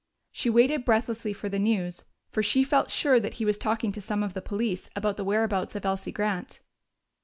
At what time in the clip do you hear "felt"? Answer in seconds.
2.63-2.89